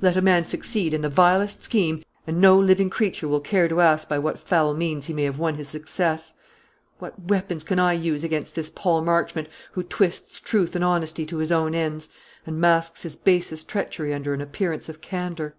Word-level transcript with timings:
"Let 0.00 0.16
a 0.16 0.20
man 0.20 0.42
succeed 0.42 0.92
in 0.92 1.02
the 1.02 1.08
vilest 1.08 1.62
scheme, 1.62 2.02
and 2.26 2.40
no 2.40 2.58
living 2.58 2.90
creature 2.90 3.28
will 3.28 3.38
care 3.38 3.68
to 3.68 3.80
ask 3.80 4.08
by 4.08 4.18
what 4.18 4.40
foul 4.40 4.74
means 4.74 5.06
he 5.06 5.12
may 5.12 5.22
have 5.22 5.38
won 5.38 5.54
his 5.54 5.68
success. 5.68 6.32
What 6.98 7.16
weapons 7.30 7.62
can 7.62 7.78
I 7.78 7.92
use 7.92 8.24
against 8.24 8.56
this 8.56 8.70
Paul 8.70 9.02
Marchmont, 9.02 9.46
who 9.70 9.84
twists 9.84 10.40
truth 10.40 10.74
and 10.74 10.84
honesty 10.84 11.24
to 11.26 11.36
his 11.38 11.52
own 11.52 11.76
ends, 11.76 12.08
and 12.44 12.60
masks 12.60 13.04
his 13.04 13.14
basest 13.14 13.68
treachery 13.68 14.12
under 14.12 14.34
an 14.34 14.40
appearance 14.40 14.88
of 14.88 15.00
candour?" 15.00 15.54